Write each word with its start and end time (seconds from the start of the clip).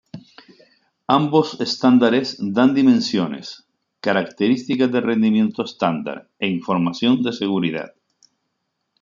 Ambos 1.19 1.47
estándares 1.67 2.27
dan 2.39 2.73
dimensiones, 2.73 3.67
características 3.99 4.91
de 4.93 4.99
rendimiento 5.09 5.59
estándar, 5.69 6.19
e 6.39 6.45
información 6.47 7.21
de 7.21 7.31
seguridad. 7.41 7.89